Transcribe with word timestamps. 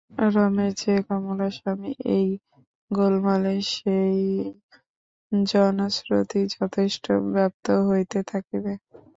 রমেশ 0.33 0.73
যে 0.81 0.95
কমলার 1.07 1.53
স্বামী, 1.57 1.91
এই 2.15 2.27
গোলমালে 2.91 3.55
সেই 3.71 4.19
জনশ্রুতি 5.31 6.41
যথেষ্ট 6.55 7.05
ব্যাপ্ত 7.33 7.65
হইতে 7.87 8.19
থাকিবে। 8.31 8.73